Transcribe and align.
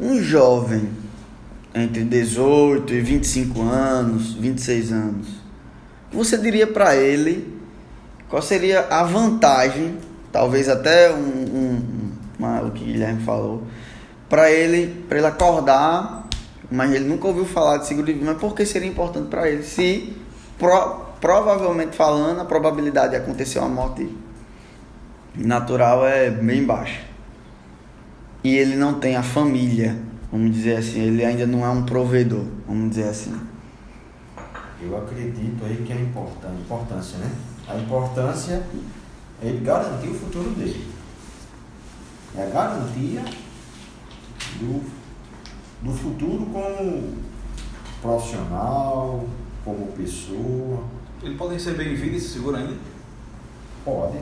Um 0.00 0.22
jovem 0.22 0.88
entre 1.74 2.04
18 2.04 2.92
e 2.94 3.00
25 3.00 3.60
anos, 3.60 4.32
26 4.32 4.92
anos, 4.92 5.28
você 6.10 6.38
diria 6.38 6.66
para 6.66 6.96
ele 6.96 7.60
qual 8.28 8.40
seria 8.40 8.86
a 8.88 9.02
vantagem, 9.02 9.96
talvez 10.32 10.68
até 10.68 11.12
um, 11.12 11.18
um 11.18 12.66
o 12.66 12.70
que 12.70 12.82
o 12.82 12.86
Guilherme 12.86 13.22
falou, 13.22 13.64
para 14.28 14.50
ele, 14.50 15.04
para 15.08 15.18
ele 15.18 15.26
acordar, 15.26 16.26
mas 16.70 16.92
ele 16.92 17.04
nunca 17.04 17.28
ouviu 17.28 17.44
falar 17.44 17.78
de 17.78 17.86
seguro 17.86 18.06
de 18.06 18.14
vida, 18.14 18.24
mas 18.24 18.38
por 18.38 18.54
que 18.54 18.64
seria 18.64 18.88
importante 18.88 19.28
para 19.28 19.50
ele 19.50 19.62
se 19.62 20.16
pro, 20.58 21.10
provavelmente 21.20 21.96
falando, 21.96 22.40
a 22.40 22.44
probabilidade 22.44 23.10
de 23.10 23.16
acontecer 23.16 23.58
uma 23.58 23.68
morte 23.68 24.08
natural 25.34 26.06
é 26.06 26.30
bem 26.30 26.64
baixa. 26.64 27.09
E 28.42 28.56
ele 28.56 28.76
não 28.76 28.98
tem 28.98 29.16
a 29.16 29.22
família, 29.22 29.98
vamos 30.32 30.52
dizer 30.52 30.76
assim, 30.76 31.00
ele 31.00 31.24
ainda 31.24 31.46
não 31.46 31.64
é 31.64 31.68
um 31.68 31.84
provedor, 31.84 32.44
vamos 32.66 32.90
dizer 32.90 33.08
assim. 33.08 33.38
Eu 34.80 34.96
acredito 34.96 35.62
aí 35.62 35.84
que 35.86 35.92
é 35.92 35.96
importante, 35.96 36.60
importância, 36.62 37.18
né? 37.18 37.30
A 37.68 37.76
importância 37.76 38.62
é 39.42 39.46
ele 39.46 39.62
garantir 39.62 40.08
o 40.08 40.14
futuro 40.14 40.50
dele. 40.50 40.88
É 42.34 42.44
a 42.44 42.50
garantia 42.50 43.22
do, 44.58 44.82
do 45.82 45.92
futuro 45.92 46.46
como 46.46 47.14
profissional, 48.00 49.26
como 49.64 49.92
pessoa. 49.92 50.84
Ele 51.22 51.34
pode 51.36 51.54
receber 51.54 51.92
em 51.92 51.94
vida 51.94 52.16
esse 52.16 52.30
seguro 52.30 52.56
ainda? 52.56 52.76
Pode. 53.84 54.18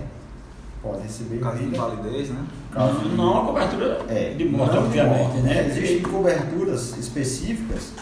Pode 0.83 1.03
receber 1.03 1.39
Caso 1.41 1.59
de 1.59 1.65
invalidez, 1.65 2.31
né? 2.31 2.45
Caso 2.73 3.01
Não, 3.09 3.17
não 3.17 3.43
a 3.43 3.47
cobertura 3.47 4.01
É, 4.09 4.35
de 4.37 4.45
morte, 4.45 4.75
não 4.75 4.83
de 4.83 4.87
obviamente, 4.87 5.19
morte. 5.23 5.39
né? 5.41 5.67
Existem 5.69 6.03
coberturas 6.03 6.97
específicas 6.97 7.93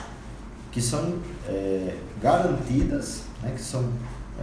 que 0.71 0.81
são 0.83 1.15
é, 1.49 1.95
garantidas, 2.23 3.23
né, 3.43 3.53
que 3.57 3.63
são 3.63 3.83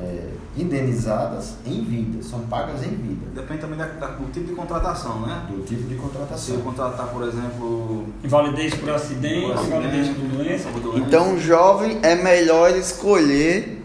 é, 0.02 0.30
indenizadas 0.58 1.54
em 1.64 1.84
vida, 1.84 2.24
são 2.24 2.40
pagas 2.48 2.84
em 2.84 2.90
vida, 2.90 3.28
Depende 3.36 3.62
também 3.62 3.78
da, 3.78 3.86
da- 3.86 4.08
do 4.08 4.26
tipo 4.32 4.48
de 4.48 4.54
contratação, 4.54 5.20
né? 5.22 5.44
do 5.48 5.62
tipo 5.64 5.84
de 5.84 5.94
Se 5.94 6.02
contratação. 6.02 6.56
eu 6.56 6.62
contratar, 6.62 7.08
por 7.10 7.22
exemplo, 7.28 8.06
Invalidez 8.24 8.74
por 8.74 8.90
acidente, 8.90 9.42
Por 9.46 9.54
acidente, 9.54 9.78
invalidez 9.78 10.08
por 10.10 10.28
doença. 10.30 10.70
por 10.70 10.80
doença, 10.82 11.00
Então, 11.08 11.36
o 11.36 11.40
jovem 11.40 12.00
é 12.02 12.16
melhor 12.16 12.72
ele 12.72 12.80
escolher 12.80 13.83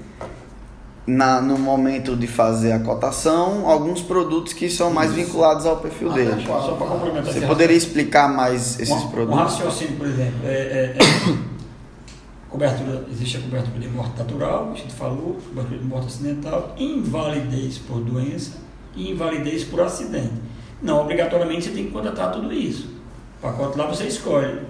na, 1.09 1.41
no 1.41 1.59
momento 1.59 2.15
de 2.15 2.27
fazer 2.27 2.73
a 2.73 2.81
cotação 2.81 3.67
alguns 3.67 4.03
produtos 4.03 4.53
que 4.53 4.69
são 4.69 4.91
mais 4.93 5.11
vinculados 5.13 5.65
ao 5.65 5.79
perfil 5.79 6.11
Até 6.11 6.25
dele. 6.27 6.45
qual? 6.47 6.63
Só 6.63 6.73
para 6.75 6.87
complementar 6.87 7.33
Você 7.33 7.47
poderia 7.47 7.77
explicar 7.77 8.29
mais 8.29 8.79
esses 8.79 8.91
um, 8.91 9.07
um 9.07 9.11
produtos? 9.11 9.41
raciocínio, 9.41 9.97
por 9.97 10.07
exemplo, 10.07 10.41
é, 10.45 10.49
é- 10.53 10.97
é 10.99 10.99
cobertura, 12.51 13.05
existe 13.11 13.39
a 13.39 13.41
cobertura 13.41 13.79
de 13.79 13.89
morte 13.89 14.19
natural, 14.19 14.71
a 14.73 14.77
gente 14.77 14.93
falou, 14.93 15.39
cobertura 15.49 15.79
de 15.79 15.85
morte 15.87 16.07
acidental, 16.09 16.75
invalidez 16.79 17.79
por 17.79 18.01
doença 18.01 18.59
e 18.95 19.11
invalidez 19.11 19.65
por 19.65 19.81
acidente. 19.81 20.35
Não, 20.83 21.01
obrigatoriamente 21.01 21.65
você 21.65 21.71
tem 21.71 21.87
que 21.87 21.91
contratar 21.91 22.33
tudo 22.33 22.53
isso. 22.53 22.89
O 23.39 23.43
pacote 23.43 23.79
lá 23.79 23.87
você 23.87 24.05
escolhe. 24.05 24.61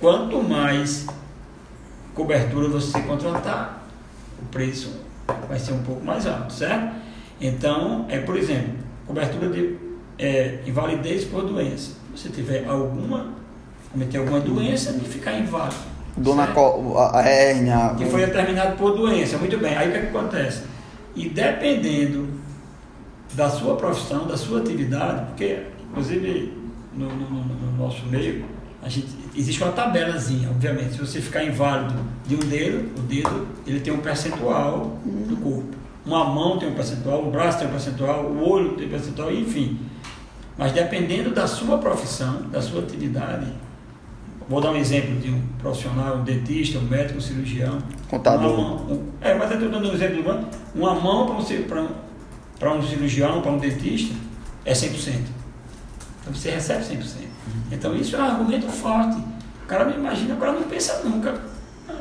Quanto 0.00 0.42
mais 0.42 1.06
cobertura 2.14 2.68
você 2.68 2.98
contratar, 3.02 3.86
o 4.40 4.44
preço 4.46 4.90
vai 5.48 5.58
ser 5.58 5.72
um 5.72 5.82
pouco 5.82 6.04
mais 6.04 6.26
alto, 6.26 6.52
certo? 6.52 6.94
Então, 7.40 8.06
é 8.08 8.18
por 8.18 8.36
exemplo, 8.36 8.72
cobertura 9.06 9.48
de 9.50 9.76
é, 10.18 10.60
invalidez 10.66 11.24
por 11.24 11.42
doença. 11.44 11.92
Se 12.14 12.22
você 12.22 12.28
tiver 12.30 12.66
alguma, 12.66 13.28
cometer 13.92 14.18
alguma 14.18 14.40
doença 14.40 14.90
e 14.90 15.00
ficar 15.06 15.38
inválido. 15.38 15.76
Dona? 16.16 16.46
Co- 16.48 16.96
a 16.98 17.18
a 17.18 17.22
hérnia. 17.28 17.94
que 17.98 18.06
foi 18.06 18.24
determinado 18.24 18.76
por 18.76 18.96
doença. 18.96 19.36
Muito 19.36 19.58
bem, 19.58 19.76
aí 19.76 19.88
o 19.88 19.92
que, 19.92 19.98
é 19.98 20.00
que 20.02 20.16
acontece? 20.16 20.62
E 21.14 21.28
dependendo 21.28 22.28
da 23.34 23.50
sua 23.50 23.76
profissão, 23.76 24.26
da 24.26 24.36
sua 24.36 24.60
atividade, 24.60 25.26
porque, 25.26 25.62
inclusive, 25.90 26.52
no- 26.94 27.08
no- 27.14 27.44
no 27.44 27.76
nosso 27.84 28.06
meio, 28.06 28.46
a 28.86 28.88
gente, 28.88 29.08
existe 29.34 29.60
uma 29.62 29.72
tabelazinha, 29.72 30.48
obviamente. 30.48 30.92
Se 30.92 30.98
você 31.00 31.20
ficar 31.20 31.42
inválido 31.42 31.94
de 32.24 32.36
um 32.36 32.38
dedo, 32.38 32.88
o 32.96 33.02
dedo 33.02 33.48
ele 33.66 33.80
tem 33.80 33.92
um 33.92 33.98
percentual 33.98 34.96
do 35.04 35.36
corpo. 35.38 35.74
Uma 36.06 36.24
mão 36.24 36.56
tem 36.56 36.68
um 36.68 36.74
percentual, 36.74 37.26
o 37.26 37.30
braço 37.32 37.58
tem 37.58 37.66
um 37.66 37.70
percentual, 37.72 38.26
o 38.26 38.48
olho 38.48 38.74
tem 38.76 38.86
um 38.86 38.90
percentual, 38.90 39.32
enfim. 39.32 39.76
Mas 40.56 40.70
dependendo 40.70 41.30
da 41.34 41.48
sua 41.48 41.78
profissão, 41.78 42.42
da 42.52 42.62
sua 42.62 42.80
atividade, 42.82 43.46
vou 44.48 44.60
dar 44.60 44.70
um 44.70 44.76
exemplo 44.76 45.16
de 45.16 45.30
um 45.30 45.42
profissional, 45.58 46.18
um 46.18 46.22
dentista, 46.22 46.78
um 46.78 46.82
médico, 46.82 47.18
um 47.18 47.20
cirurgião. 47.20 47.78
Contador. 48.08 48.56
Mão, 48.56 48.76
um- 48.88 49.08
é, 49.20 49.34
mas 49.34 49.50
eu 49.50 49.56
estou 49.56 49.68
dando 49.72 49.90
um 49.90 49.94
exemplo 49.94 50.14
de 50.14 50.20
uma, 50.22 50.48
uma 50.76 50.94
mão 50.94 51.26
para 51.26 52.70
um, 52.72 52.78
um 52.78 52.82
cirurgião, 52.82 53.42
para 53.42 53.50
um 53.50 53.58
dentista, 53.58 54.14
é 54.64 54.72
100%. 54.72 55.34
Você 56.36 56.50
recebe 56.50 56.84
100%. 56.84 57.26
Então 57.72 57.94
isso 57.96 58.14
é 58.16 58.18
um 58.18 58.24
argumento 58.24 58.68
forte. 58.68 59.16
O 59.64 59.66
cara 59.66 59.84
não 59.86 59.94
imagina, 59.96 60.34
o 60.34 60.38
cara 60.38 60.52
não 60.52 60.62
pensa 60.62 61.00
nunca. 61.02 61.40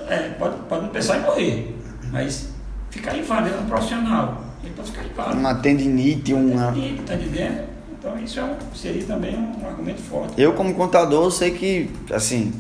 É, 0.08 0.30
pode, 0.38 0.56
pode 0.70 0.84
não 0.84 0.90
pensar 0.90 1.18
em 1.18 1.22
morrer, 1.22 1.76
mas 2.12 2.50
ficar 2.92 3.18
inválido 3.18 3.56
é 3.56 3.60
um 3.60 3.66
profissional. 3.66 4.44
Ele 4.64 4.74
pode 4.76 4.92
ficar 4.92 5.06
inválido. 5.06 5.40
Uma 5.40 5.56
tendinite, 5.56 6.34
uma. 6.34 6.72
Está 6.78 7.16
entendendo? 7.16 7.66
Então 7.98 8.20
isso 8.20 8.40
é 8.40 8.44
um, 8.44 8.56
seria 8.76 9.04
também 9.06 9.36
um 9.36 9.68
argumento 9.68 10.02
forte. 10.02 10.40
Eu, 10.40 10.54
como 10.54 10.74
contador, 10.76 11.32
sei 11.32 11.52
que, 11.52 11.90
assim, 12.14 12.54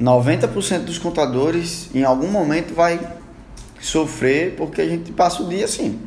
90% 0.00 0.80
dos 0.84 0.98
contadores, 0.98 1.88
em 1.94 2.04
algum 2.04 2.30
momento, 2.30 2.74
vai 2.74 3.00
sofrer 3.80 4.54
porque 4.56 4.82
a 4.82 4.86
gente 4.88 5.12
passa 5.12 5.42
o 5.42 5.48
dia 5.48 5.64
assim, 5.64 5.98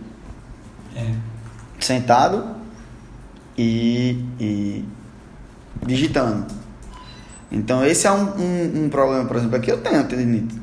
É. 0.96 1.06
sentado 1.80 2.44
e, 3.60 4.26
e 4.40 4.86
digitando. 5.86 6.46
Então, 7.52 7.86
esse 7.86 8.08
é 8.08 8.12
um, 8.12 8.40
um, 8.40 8.86
um 8.86 8.90
problema, 8.90 9.26
por 9.26 9.36
exemplo, 9.36 9.58
aqui 9.58 9.70
eu 9.70 9.82
tenho 9.82 10.08
tendinite. 10.08 10.58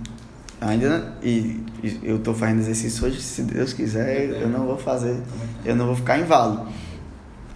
Ainda, 0.58 1.14
e, 1.22 1.62
e 1.82 2.00
eu 2.02 2.16
estou 2.16 2.34
fazendo 2.34 2.60
exercício 2.60 3.06
hoje, 3.06 3.20
se 3.20 3.42
Deus 3.42 3.74
quiser, 3.74 4.30
eu 4.40 4.48
não 4.48 4.64
vou 4.64 4.78
fazer, 4.78 5.20
eu 5.62 5.76
não 5.76 5.86
vou 5.86 5.96
ficar 5.96 6.18
inválido. 6.18 6.66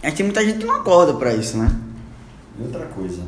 Mas 0.02 0.12
tem 0.12 0.26
muita 0.26 0.44
gente 0.44 0.58
que 0.58 0.66
não 0.66 0.74
acorda 0.74 1.14
para 1.14 1.32
isso, 1.32 1.56
né? 1.56 1.74
E 2.58 2.62
outra 2.62 2.84
coisa, 2.86 3.22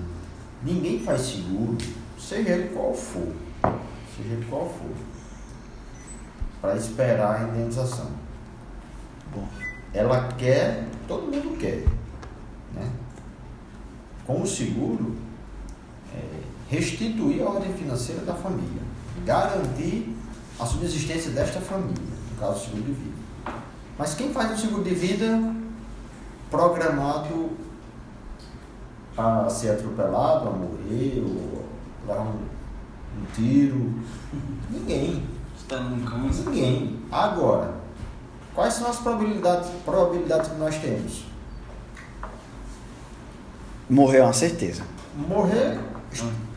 ninguém 0.62 1.00
faz 1.00 1.22
seguro, 1.22 1.78
seja 2.18 2.50
ele 2.50 2.68
qual 2.74 2.92
for, 2.92 3.32
seja 4.16 4.34
ele 4.34 4.44
qual 4.50 4.68
for, 4.68 4.90
para 6.60 6.76
esperar 6.76 7.40
a 7.40 7.48
indenização. 7.48 8.10
Bom. 9.34 9.48
Ela 9.94 10.28
quer, 10.36 10.84
todo 11.08 11.22
mundo? 11.22 11.51
Com 14.32 14.40
o 14.40 14.46
seguro, 14.46 15.14
é, 16.14 16.40
restituir 16.70 17.42
a 17.42 17.50
ordem 17.50 17.70
financeira 17.74 18.22
da 18.22 18.32
família, 18.32 18.80
garantir 19.26 20.16
a 20.58 20.64
subsistência 20.64 21.32
desta 21.32 21.60
família, 21.60 22.02
no 22.30 22.40
caso 22.40 22.54
do 22.54 22.60
seguro 22.60 22.82
de 22.82 22.92
vida. 22.92 23.16
Mas 23.98 24.14
quem 24.14 24.32
faz 24.32 24.58
o 24.58 24.62
seguro 24.62 24.84
de 24.84 24.94
vida 24.94 25.54
programado 26.50 27.50
a 29.18 29.50
ser 29.50 29.72
atropelado, 29.72 30.48
a 30.48 30.52
morrer, 30.52 31.22
ou 31.22 31.66
levar 32.00 32.22
um, 32.22 32.38
um 33.20 33.26
tiro? 33.34 33.92
Ninguém. 34.70 35.22
está 35.54 35.78
num 35.78 36.02
câncer. 36.06 36.48
Ninguém. 36.48 37.00
Agora, 37.12 37.74
quais 38.54 38.72
são 38.72 38.88
as 38.88 38.96
probabilidades, 38.96 39.68
probabilidades 39.84 40.48
que 40.48 40.56
nós 40.56 40.78
temos? 40.78 41.32
Morrer 43.92 44.18
é 44.18 44.22
uma 44.22 44.32
certeza. 44.32 44.82
Morrer, 45.28 45.78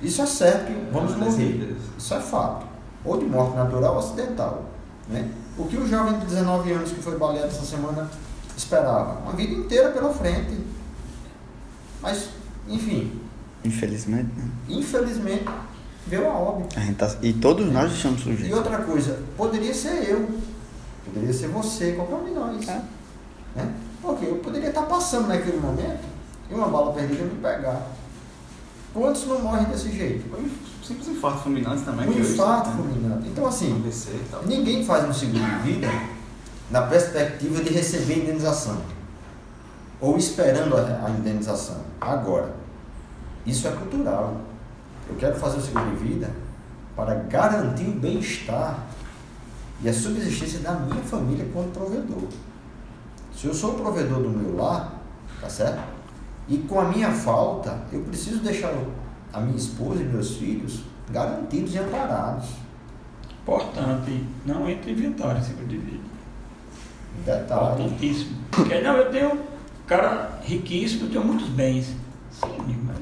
isso 0.01 0.21
é 0.21 0.25
certo, 0.25 0.71
vamos 0.91 1.13
É, 1.13 1.15
morrer. 1.17 1.31
certeza. 1.31 1.79
Isso 1.97 2.13
é 2.13 2.19
fato. 2.19 2.65
Ou 3.03 3.17
de 3.17 3.25
morte 3.25 3.55
natural 3.55 3.93
ou 3.93 3.99
acidental. 3.99 4.63
Né? 5.09 5.29
O 5.57 5.65
que 5.65 5.77
o 5.77 5.87
jovem 5.87 6.17
de 6.19 6.25
19 6.25 6.71
anos 6.71 6.91
que 6.91 7.01
foi 7.01 7.17
baleado 7.17 7.47
essa 7.47 7.65
semana 7.65 8.09
esperava? 8.57 9.19
Uma 9.21 9.33
vida 9.33 9.53
inteira 9.53 9.89
pela 9.91 10.13
frente. 10.13 10.57
Mas, 12.01 12.29
enfim, 12.67 13.19
Infelizmente, 13.63 14.29
né? 14.37 14.47
infelizmente, 14.69 15.45
veio 16.07 16.29
a 16.29 16.33
óbito. 16.33 16.77
A 16.77 16.81
gente 16.83 16.95
tá- 16.97 17.15
E 17.21 17.33
todos 17.33 17.71
nós 17.71 17.91
estamos 17.91 18.21
E 18.21 18.23
sujeitos. 18.23 18.57
outra 18.57 18.77
coisa, 18.79 19.19
poderia 19.35 19.73
ser 19.73 20.09
eu, 20.09 20.29
poderia 21.05 21.33
ser 21.33 21.47
você, 21.47 21.93
qualquer 21.93 22.15
um 22.15 22.23
de 22.25 22.31
nós. 22.31 22.67
É. 22.69 22.81
Né? 23.55 23.73
Porque 24.01 24.25
eu 24.25 24.35
poderia 24.37 24.69
estar 24.69 24.83
passando 24.83 25.27
naquele 25.27 25.57
momento 25.57 26.14
e 26.49 26.53
uma 26.53 26.67
bala 26.67 26.93
perdida 26.93 27.23
me 27.23 27.41
pegar. 27.41 27.87
Quantos 28.93 29.25
não 29.27 29.41
morrem 29.41 29.65
desse 29.65 29.91
jeito? 29.91 30.25
Um 30.37 30.49
simples 30.83 31.09
infarto 31.09 31.39
fulminante 31.39 31.83
também. 31.83 32.07
Um 32.07 32.11
hoje, 32.11 32.33
infarto 32.33 32.69
né? 32.69 32.75
fulminante. 32.77 33.27
Então, 33.27 33.45
assim, 33.45 33.83
ninguém 34.45 34.85
faz 34.85 35.07
um 35.07 35.13
seguro 35.13 35.43
de 35.43 35.71
vida 35.71 35.87
na 36.71 36.83
perspectiva 36.83 37.63
de 37.63 37.73
receber 37.73 38.23
indenização 38.23 38.81
ou 39.99 40.17
esperando 40.17 40.77
a, 40.77 41.07
a 41.07 41.09
indenização. 41.09 41.81
Agora, 41.99 42.53
isso 43.45 43.67
é 43.67 43.71
cultural. 43.71 44.41
eu 45.09 45.15
quero 45.15 45.35
fazer 45.35 45.57
o 45.57 45.61
seguro 45.61 45.89
de 45.91 45.95
vida 45.97 46.29
para 46.95 47.15
garantir 47.15 47.87
o 47.87 47.99
bem-estar 47.99 48.79
e 49.81 49.89
a 49.89 49.93
subsistência 49.93 50.59
da 50.59 50.71
minha 50.73 51.03
família 51.03 51.45
quanto 51.53 51.71
provedor. 51.71 52.29
Se 53.35 53.47
eu 53.47 53.53
sou 53.53 53.71
o 53.71 53.73
provedor 53.75 54.21
do 54.21 54.29
meu 54.29 54.55
lar, 54.55 55.01
tá 55.41 55.49
certo? 55.49 55.94
E 56.47 56.57
com 56.59 56.79
a 56.79 56.85
minha 56.85 57.11
falta, 57.11 57.79
eu 57.91 58.01
preciso 58.01 58.39
deixar 58.39 58.71
a 59.33 59.39
minha 59.39 59.57
esposa 59.57 60.01
e 60.01 60.05
meus 60.05 60.37
filhos 60.37 60.81
garantidos 61.09 61.73
e 61.73 61.79
amparados. 61.79 62.49
Importante, 63.41 64.23
não 64.45 64.69
entre 64.69 64.91
inventário 64.91 65.43
seguro 65.43 65.67
de 65.67 65.77
vida. 65.77 66.03
Detalhe. 67.25 67.83
Importantíssimo. 67.83 68.37
Porque 68.51 68.79
não, 68.81 68.97
eu 68.97 69.11
tenho 69.11 69.33
um 69.33 69.39
cara 69.87 70.39
riquíssimo, 70.43 71.05
eu 71.05 71.09
tenho 71.11 71.23
muitos 71.23 71.47
bens. 71.49 71.85
Sim, 72.31 72.77
mas 72.85 72.97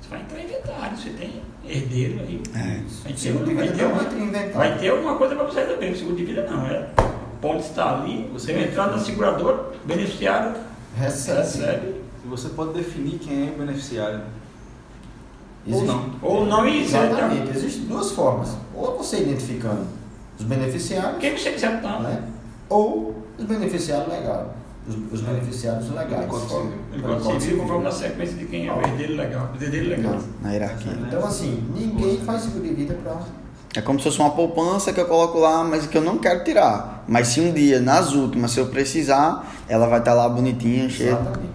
você 0.00 0.08
vai 0.10 0.20
entrar 0.22 0.40
em 0.40 0.44
inventário, 0.44 0.96
você 0.96 1.10
tem 1.10 1.42
herdeiro 1.66 2.20
aí. 2.20 2.42
É. 2.54 2.80
Vai 3.04 3.12
ter, 3.12 3.32
vai 3.32 3.54
vida 3.54 3.72
ter 3.76 3.84
uma- 3.84 4.02
em. 4.02 4.50
Vai 4.52 4.78
ter 4.78 4.88
alguma 4.90 5.16
coisa 5.16 5.34
para 5.34 5.44
você 5.44 5.60
resolver. 5.60 5.90
O 5.90 5.96
seguro 5.96 6.16
de 6.16 6.24
vida 6.24 6.46
não. 6.50 6.66
É, 6.66 6.88
pode 7.40 7.60
estar 7.62 8.00
ali, 8.00 8.28
você 8.32 8.52
vai 8.52 8.64
entrar 8.64 8.88
na 8.88 8.98
seguradora, 8.98 9.72
beneficiário 9.84 10.54
Recebe. 10.96 11.38
recebe. 11.38 11.99
E 12.24 12.28
você 12.28 12.48
pode 12.50 12.72
definir 12.74 13.18
quem 13.18 13.48
é 13.48 13.50
o 13.50 13.58
beneficiário. 13.58 14.20
Ou 15.66 15.72
Existe- 15.74 15.86
não. 15.86 16.10
Ou 16.22 16.46
não, 16.46 16.66
e 16.66 16.86
você 16.86 16.96
Exatamente. 16.96 17.56
Existem 17.56 17.82
duas 17.84 18.10
formas. 18.12 18.56
Ou 18.74 18.96
você 18.98 19.18
identificando 19.20 19.86
os 20.38 20.44
beneficiários, 20.44 21.18
Quem 21.18 21.36
você 21.36 21.52
quiser 21.52 21.76
estar, 21.76 22.00
né? 22.00 22.22
ou 22.68 23.14
os 23.38 23.44
beneficiários 23.44 24.08
legais. 24.08 24.46
Os, 24.88 24.96
os 25.12 25.20
beneficiários 25.20 25.90
legais. 25.90 26.26
Código 26.26 26.48
Civil. 26.48 26.72
Ele 26.92 27.02
Código 27.02 27.82
na 27.82 27.90
Civil. 27.90 27.92
sequência 28.10 28.36
de 28.36 28.46
quem 28.46 28.66
é 28.66 28.72
o 28.72 28.80
herdeiro 28.80 29.16
legal. 29.16 29.50
O 29.58 29.62
herdeiro 29.62 29.88
legal. 29.90 30.18
Na 30.42 30.52
hierarquia. 30.52 30.92
Então, 31.06 31.24
assim, 31.24 31.62
ninguém 31.74 32.18
faz 32.20 32.42
seguro 32.42 32.64
de 32.64 32.74
vida 32.74 32.94
para. 33.02 33.18
É 33.76 33.80
como 33.80 33.98
se 34.00 34.04
fosse 34.04 34.18
uma 34.18 34.30
poupança 34.30 34.92
que 34.92 35.00
eu 35.00 35.06
coloco 35.06 35.38
lá, 35.38 35.62
mas 35.62 35.86
que 35.86 35.96
eu 35.96 36.02
não 36.02 36.18
quero 36.18 36.42
tirar. 36.42 37.04
Mas 37.06 37.28
se 37.28 37.40
um 37.40 37.52
dia, 37.52 37.78
nas 37.80 38.14
últimas, 38.14 38.50
se 38.50 38.58
eu 38.58 38.66
precisar, 38.66 39.48
ela 39.68 39.86
vai 39.86 40.00
estar 40.00 40.12
lá 40.14 40.28
bonitinha, 40.28 40.88
cheia. 40.88 41.10
Exatamente. 41.10 41.48